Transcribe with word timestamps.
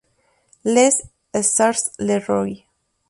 Les 0.63 0.95
Essarts-le-Roi 1.31 2.65